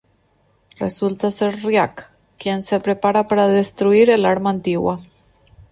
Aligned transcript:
Resulta 0.79 1.29
ser 1.35 1.51
Rya’c, 1.57 2.01
quien 2.39 2.63
se 2.69 2.79
prepara 2.87 3.27
para 3.27 3.47
destruir 3.47 4.09
el 4.09 4.25
arma 4.25 4.49
Antigua. 4.49 4.97